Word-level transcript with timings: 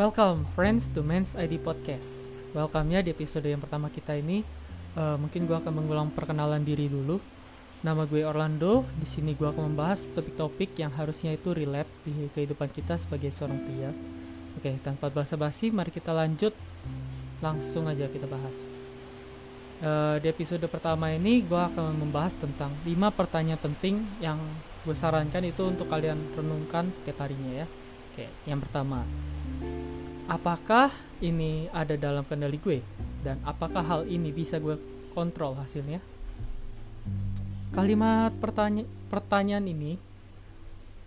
Welcome 0.00 0.48
friends 0.56 0.88
to 0.96 1.04
Men's 1.04 1.36
ID 1.36 1.60
Podcast. 1.60 2.40
Welcome 2.56 2.88
ya 2.88 3.04
di 3.04 3.12
episode 3.12 3.44
yang 3.44 3.60
pertama 3.60 3.92
kita 3.92 4.16
ini. 4.16 4.40
Uh, 4.96 5.20
mungkin 5.20 5.44
gue 5.44 5.52
akan 5.52 5.68
mengulang 5.76 6.08
perkenalan 6.08 6.64
diri 6.64 6.88
dulu. 6.88 7.20
Nama 7.84 8.08
gue 8.08 8.24
Orlando. 8.24 8.88
Di 8.96 9.04
sini 9.04 9.36
gue 9.36 9.44
akan 9.44 9.68
membahas 9.68 10.08
topik-topik 10.16 10.72
yang 10.80 10.88
harusnya 10.96 11.36
itu 11.36 11.52
relate 11.52 11.92
di 12.08 12.32
kehidupan 12.32 12.72
kita 12.72 12.96
sebagai 12.96 13.28
seorang 13.28 13.60
pria. 13.60 13.92
Oke, 14.56 14.72
tanpa 14.80 15.12
basa-basi, 15.12 15.68
mari 15.68 15.92
kita 15.92 16.16
lanjut. 16.16 16.56
Langsung 17.44 17.84
aja 17.84 18.08
kita 18.08 18.24
bahas. 18.24 18.56
Uh, 19.84 20.16
di 20.16 20.32
episode 20.32 20.64
pertama 20.72 21.12
ini 21.12 21.44
gue 21.44 21.60
akan 21.60 21.92
membahas 21.92 22.40
tentang 22.40 22.72
5 22.88 22.88
pertanyaan 23.12 23.60
penting 23.60 24.00
yang 24.16 24.40
gue 24.80 24.96
sarankan 24.96 25.44
itu 25.44 25.60
untuk 25.68 25.92
kalian 25.92 26.16
renungkan 26.32 26.88
setiap 26.88 27.28
harinya 27.28 27.52
ya. 27.52 27.66
Oke, 28.10 28.26
yang 28.48 28.64
pertama, 28.64 29.06
apakah 30.30 30.94
ini 31.18 31.66
ada 31.74 31.98
dalam 31.98 32.22
kendali 32.22 32.62
gue? 32.62 32.78
Dan 33.26 33.42
apakah 33.42 33.82
hal 33.82 34.02
ini 34.06 34.30
bisa 34.30 34.62
gue 34.62 34.78
kontrol 35.10 35.58
hasilnya? 35.58 35.98
Kalimat 37.74 38.30
pertanya 38.38 38.86
pertanyaan 39.10 39.66
ini 39.66 39.98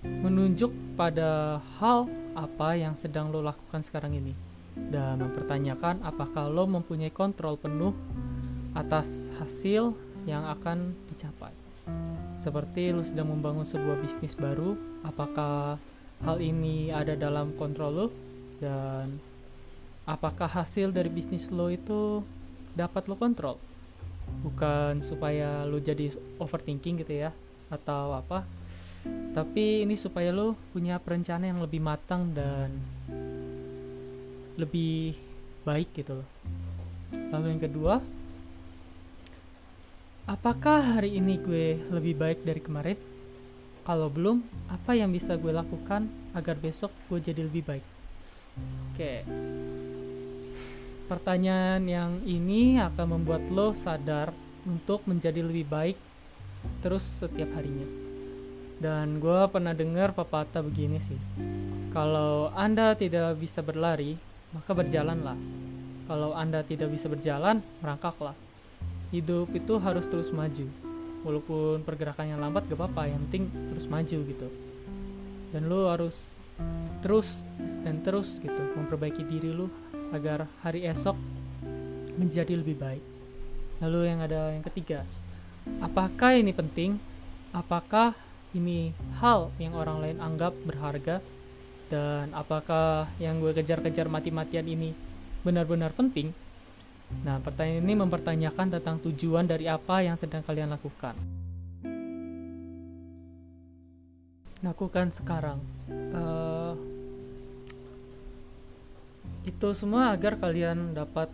menunjuk 0.03 0.99
pada 0.99 1.63
hal 1.79 2.11
apa 2.35 2.75
yang 2.75 2.99
sedang 2.99 3.31
lo 3.31 3.39
lakukan 3.39 3.81
sekarang 3.87 4.19
ini. 4.19 4.35
Dan 4.75 5.23
mempertanyakan 5.23 6.03
apakah 6.03 6.51
lo 6.51 6.67
mempunyai 6.67 7.13
kontrol 7.13 7.55
penuh 7.55 7.95
atas 8.75 9.31
hasil 9.39 9.95
yang 10.27 10.43
akan 10.51 10.91
dicapai. 11.07 11.55
Seperti 12.35 12.91
lo 12.91 13.07
sedang 13.07 13.31
membangun 13.31 13.63
sebuah 13.63 14.03
bisnis 14.03 14.35
baru 14.35 14.75
apakah 15.07 15.79
hal 16.23 16.37
ini 16.39 16.91
ada 16.91 17.15
dalam 17.15 17.55
kontrol 17.55 17.91
lo 17.91 18.07
dan 18.57 19.17
apakah 20.03 20.49
hasil 20.49 20.91
dari 20.91 21.07
bisnis 21.07 21.47
lo 21.47 21.71
itu 21.71 22.21
dapat 22.75 23.07
lo 23.07 23.15
kontrol? 23.15 23.57
Bukan 24.43 25.01
supaya 25.05 25.63
lo 25.63 25.77
jadi 25.77 26.11
overthinking 26.41 27.05
gitu 27.05 27.13
ya 27.27 27.31
atau 27.71 28.13
apa 28.13 28.45
tapi 29.33 29.83
ini 29.83 29.99
supaya 29.99 30.31
lo 30.31 30.55
punya 30.71 30.95
perencanaan 31.01 31.57
yang 31.57 31.59
lebih 31.59 31.81
matang 31.83 32.31
dan 32.31 32.71
lebih 34.55 35.17
baik 35.65 35.89
gitu 35.97 36.21
loh. 36.21 36.27
Lalu 37.33 37.57
yang 37.57 37.61
kedua 37.61 37.95
apakah 40.23 41.01
hari 41.01 41.19
ini 41.19 41.35
gue 41.41 41.81
lebih 41.91 42.15
baik 42.15 42.39
dari 42.47 42.61
kemarin? 42.63 42.97
Kalau 43.83 44.07
belum 44.07 44.39
apa 44.71 44.95
yang 44.95 45.11
bisa 45.11 45.35
gue 45.35 45.51
lakukan 45.51 46.07
agar 46.31 46.55
besok 46.55 46.93
gue 47.11 47.19
jadi 47.19 47.43
lebih 47.43 47.67
baik 47.67 47.83
Oke. 48.93 49.25
Pertanyaan 51.09 51.83
yang 51.85 52.11
ini 52.25 52.79
akan 52.79 53.19
membuat 53.19 53.43
lo 53.49 53.75
sadar 53.75 54.31
untuk 54.63 55.03
menjadi 55.05 55.43
lebih 55.43 55.67
baik 55.67 55.97
terus 56.79 57.03
setiap 57.03 57.51
harinya. 57.59 57.85
Dan 58.79 59.19
gue 59.19 59.41
pernah 59.51 59.71
dengar 59.75 60.11
pepatah 60.15 60.63
begini 60.63 60.99
sih. 60.99 61.19
Kalau 61.93 62.49
Anda 62.57 62.97
tidak 62.97 63.37
bisa 63.37 63.61
berlari, 63.61 64.17
maka 64.51 64.73
berjalanlah. 64.73 65.37
Kalau 66.09 66.35
Anda 66.35 66.65
tidak 66.65 66.91
bisa 66.91 67.07
berjalan, 67.07 67.61
merangkaklah. 67.79 68.35
Hidup 69.13 69.53
itu 69.53 69.77
harus 69.77 70.09
terus 70.09 70.33
maju. 70.33 70.67
Walaupun 71.23 71.85
pergerakannya 71.87 72.35
lambat 72.35 72.67
gak 72.67 72.75
apa-apa, 72.75 73.07
yang 73.07 73.21
penting 73.29 73.47
terus 73.71 73.87
maju 73.87 74.17
gitu. 74.25 74.47
Dan 75.53 75.69
lo 75.69 75.87
harus 75.87 76.33
terus 77.03 77.43
dan 77.83 77.99
terus 77.99 78.39
gitu 78.39 78.63
memperbaiki 78.79 79.27
diri 79.27 79.51
lu 79.51 79.67
agar 80.15 80.47
hari 80.61 80.87
esok 80.87 81.17
menjadi 82.15 82.53
lebih 82.55 82.77
baik. 82.77 83.03
Lalu 83.81 83.99
yang 84.13 84.19
ada 84.21 84.53
yang 84.53 84.63
ketiga, 84.63 85.03
apakah 85.81 86.37
ini 86.37 86.53
penting? 86.53 87.01
Apakah 87.53 88.15
ini 88.53 88.93
hal 89.19 89.49
yang 89.57 89.73
orang 89.73 89.99
lain 89.99 90.17
anggap 90.21 90.53
berharga? 90.63 91.19
Dan 91.91 92.33
apakah 92.33 93.05
yang 93.21 93.37
gue 93.37 93.53
kejar-kejar 93.53 94.09
mati-matian 94.09 94.65
ini 94.65 94.95
benar-benar 95.45 95.93
penting? 95.93 96.33
Nah, 97.21 97.37
pertanyaan 97.37 97.85
ini 97.85 97.93
mempertanyakan 97.93 98.79
tentang 98.79 98.97
tujuan 99.05 99.45
dari 99.45 99.69
apa 99.69 100.01
yang 100.01 100.17
sedang 100.17 100.41
kalian 100.41 100.73
lakukan. 100.73 101.13
Lakukan 104.65 105.13
sekarang. 105.13 105.59
Itu 109.43 109.75
semua 109.75 110.15
agar 110.15 110.39
kalian 110.39 110.95
dapat 110.95 111.27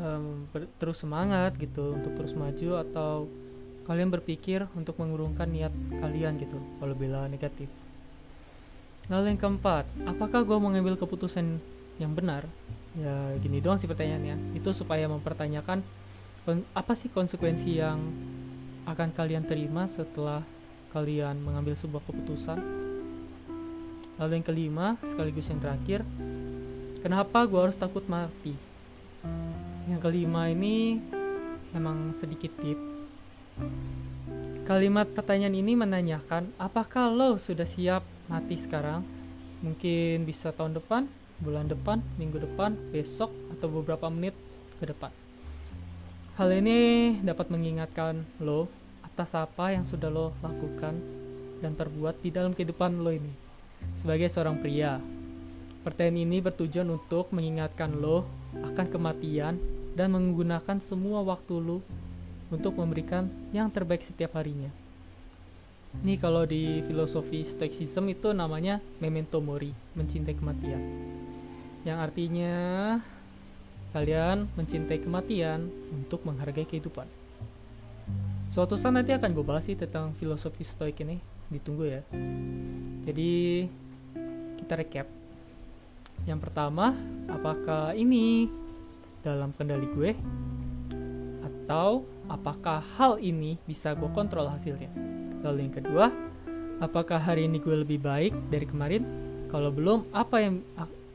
um, 0.00 0.48
terus 0.80 1.04
semangat 1.04 1.56
gitu 1.60 1.96
untuk 1.96 2.16
terus 2.16 2.32
maju 2.32 2.80
atau 2.80 3.28
kalian 3.86 4.10
berpikir 4.10 4.66
untuk 4.74 4.98
mengurungkan 4.98 5.46
niat 5.46 5.70
kalian 6.02 6.40
gitu 6.42 6.58
kalau 6.80 6.94
bila 6.96 7.28
negatif. 7.30 7.70
Lalu 9.06 9.36
yang 9.36 9.40
keempat 9.40 9.86
apakah 10.08 10.42
gue 10.42 10.58
mengambil 10.58 10.98
keputusan 10.98 11.62
yang 12.02 12.12
benar? 12.12 12.48
Ya 12.96 13.36
gini 13.38 13.62
doang 13.62 13.78
sih 13.78 13.86
pertanyaannya. 13.86 14.58
Itu 14.58 14.74
supaya 14.74 15.06
mempertanyakan 15.06 15.84
apa 16.74 16.92
sih 16.94 17.10
konsekuensi 17.10 17.78
yang 17.78 17.98
akan 18.86 19.10
kalian 19.14 19.46
terima 19.46 19.86
setelah 19.86 20.42
kalian 20.90 21.38
mengambil 21.38 21.78
sebuah 21.78 22.02
keputusan? 22.02 22.58
Lalu 24.16 24.32
yang 24.40 24.46
kelima 24.46 24.86
sekaligus 25.04 25.46
yang 25.52 25.60
terakhir 25.60 26.00
Kenapa 27.06 27.46
gue 27.46 27.54
harus 27.62 27.78
takut 27.78 28.02
mati? 28.10 28.50
Yang 29.86 30.10
kelima 30.10 30.50
ini 30.50 30.98
memang 31.70 32.10
sedikit 32.10 32.50
deep. 32.58 32.74
Kalimat 34.66 35.06
pertanyaan 35.14 35.54
ini 35.54 35.78
menanyakan, 35.78 36.50
apakah 36.58 37.06
lo 37.14 37.38
sudah 37.38 37.62
siap 37.62 38.02
mati 38.26 38.58
sekarang? 38.58 39.06
Mungkin 39.62 40.26
bisa 40.26 40.50
tahun 40.50 40.82
depan, 40.82 41.06
bulan 41.38 41.70
depan, 41.70 42.02
minggu 42.18 42.42
depan, 42.42 42.74
besok, 42.90 43.30
atau 43.54 43.70
beberapa 43.70 44.10
menit 44.10 44.34
ke 44.82 44.90
depan. 44.90 45.14
Hal 46.34 46.58
ini 46.58 47.22
dapat 47.22 47.54
mengingatkan 47.54 48.26
lo 48.42 48.66
atas 49.06 49.30
apa 49.38 49.70
yang 49.70 49.86
sudah 49.86 50.10
lo 50.10 50.34
lakukan 50.42 50.98
dan 51.62 51.70
terbuat 51.78 52.18
di 52.18 52.34
dalam 52.34 52.50
kehidupan 52.50 52.98
lo 52.98 53.14
ini. 53.14 53.30
Sebagai 53.94 54.26
seorang 54.26 54.58
pria, 54.58 54.98
Pertanyaan 55.86 56.26
ini 56.26 56.42
bertujuan 56.42 56.90
untuk 56.90 57.30
mengingatkan 57.30 57.94
lo 57.94 58.26
akan 58.58 58.90
kematian 58.90 59.54
dan 59.94 60.10
menggunakan 60.10 60.82
semua 60.82 61.22
waktu 61.22 61.62
lo 61.62 61.78
untuk 62.50 62.74
memberikan 62.74 63.30
yang 63.54 63.70
terbaik 63.70 64.02
setiap 64.02 64.34
harinya. 64.34 64.66
Ini 66.02 66.18
kalau 66.18 66.42
di 66.42 66.82
filosofi 66.82 67.46
Stoicism 67.46 68.10
itu 68.10 68.34
namanya 68.34 68.82
memento 68.98 69.38
mori, 69.38 69.70
mencintai 69.94 70.34
kematian. 70.34 70.82
Yang 71.86 71.98
artinya 72.02 72.54
kalian 73.94 74.50
mencintai 74.58 74.98
kematian 75.06 75.70
untuk 75.94 76.26
menghargai 76.26 76.66
kehidupan. 76.66 77.06
Suatu 78.50 78.74
saat 78.74 78.90
nanti 78.90 79.14
akan 79.14 79.30
gue 79.30 79.46
bahas 79.46 79.70
sih 79.70 79.78
tentang 79.78 80.18
filosofi 80.18 80.66
stoik 80.66 80.98
ini, 81.06 81.22
ditunggu 81.46 81.84
ya. 81.86 82.02
Jadi 83.06 83.70
kita 84.58 84.82
recap 84.82 85.25
yang 86.24 86.40
pertama, 86.40 86.96
apakah 87.28 87.92
ini 87.92 88.48
dalam 89.20 89.52
kendali 89.52 89.84
gue? 89.92 90.10
Atau 91.44 92.08
apakah 92.30 92.80
hal 92.96 93.18
ini 93.20 93.60
bisa 93.68 93.92
gue 93.92 94.08
kontrol 94.14 94.48
hasilnya? 94.48 94.88
Lalu 95.44 95.68
yang 95.68 95.74
kedua, 95.76 96.06
apakah 96.80 97.20
hari 97.20 97.50
ini 97.50 97.60
gue 97.60 97.84
lebih 97.84 98.00
baik 98.00 98.32
dari 98.48 98.66
kemarin? 98.66 99.02
Kalau 99.52 99.70
belum, 99.70 100.10
apa 100.10 100.42
yang 100.42 100.64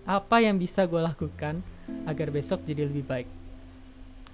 apa 0.08 0.38
yang 0.42 0.58
bisa 0.58 0.88
gue 0.88 1.00
lakukan 1.00 1.60
agar 2.08 2.28
besok 2.32 2.64
jadi 2.64 2.88
lebih 2.88 3.06
baik? 3.08 3.28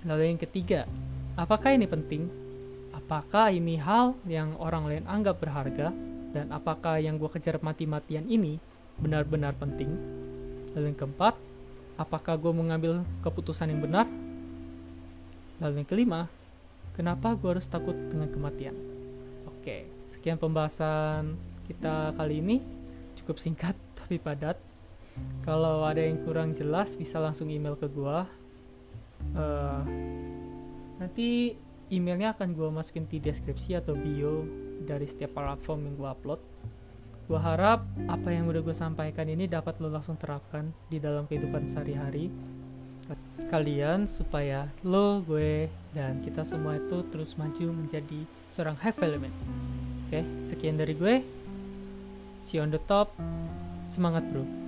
Lalu 0.05 0.35
yang 0.35 0.39
ketiga, 0.39 0.85
apakah 1.33 1.73
ini 1.73 1.89
penting? 1.89 2.29
Apakah 2.93 3.49
ini 3.55 3.79
hal 3.79 4.13
yang 4.27 4.53
orang 4.59 4.83
lain 4.85 5.03
anggap 5.07 5.41
berharga? 5.41 5.89
Dan 6.35 6.51
apakah 6.53 6.99
yang 7.01 7.17
gue 7.17 7.29
kejar 7.31 7.57
mati-matian 7.63 8.27
ini 8.29 8.59
benar-benar 8.99 9.55
penting? 9.57 9.89
Lalu 10.77 10.93
yang 10.93 10.99
keempat, 11.09 11.33
apakah 11.97 12.37
gue 12.37 12.53
mengambil 12.53 13.01
keputusan 13.25 13.73
yang 13.73 13.81
benar? 13.81 14.05
Lalu 15.57 15.81
yang 15.81 15.89
kelima, 15.89 16.21
kenapa 16.93 17.33
gue 17.33 17.57
harus 17.57 17.65
takut 17.65 17.97
dengan 17.97 18.29
kematian? 18.29 18.77
Oke, 19.49 19.89
sekian 20.05 20.37
pembahasan 20.37 21.33
kita 21.65 22.13
kali 22.13 22.45
ini. 22.45 22.61
Cukup 23.17 23.41
singkat 23.41 23.73
tapi 24.05 24.21
padat. 24.21 24.61
Kalau 25.41 25.81
ada 25.81 25.97
yang 25.97 26.21
kurang 26.21 26.53
jelas 26.53 26.93
bisa 26.93 27.17
langsung 27.17 27.49
email 27.49 27.73
ke 27.73 27.89
gue. 27.89 28.17
Uh, 29.33 29.81
nanti 31.01 31.57
emailnya 31.89 32.37
akan 32.37 32.53
gue 32.53 32.69
masukin 32.69 33.09
di 33.09 33.17
deskripsi 33.17 33.81
atau 33.81 33.97
bio 33.97 34.45
dari 34.85 35.09
setiap 35.09 35.41
platform 35.41 35.89
yang 35.89 35.95
gue 35.97 36.09
upload. 36.13 36.41
Gue 37.27 37.39
harap 37.39 37.83
apa 38.07 38.31
yang 38.31 38.47
udah 38.47 38.63
gue 38.63 38.75
sampaikan 38.75 39.27
ini 39.27 39.51
dapat 39.51 39.83
lo 39.83 39.91
langsung 39.91 40.15
terapkan 40.15 40.71
di 40.87 40.97
dalam 40.97 41.27
kehidupan 41.27 41.67
sehari-hari 41.67 42.31
kalian 43.47 44.11
supaya 44.11 44.67
lo, 44.83 45.23
gue, 45.23 45.71
dan 45.95 46.19
kita 46.19 46.43
semua 46.43 46.75
itu 46.75 46.99
terus 47.07 47.39
maju 47.39 47.71
menjadi 47.71 48.27
seorang 48.51 48.75
high 48.83 48.95
value. 48.95 49.31
Oke, 50.07 50.21
sekian 50.43 50.75
dari 50.75 50.91
gue. 50.95 51.23
See 52.43 52.59
you 52.59 52.63
on 52.63 52.71
the 52.71 52.81
top. 52.87 53.15
Semangat 53.87 54.27
bro. 54.27 54.66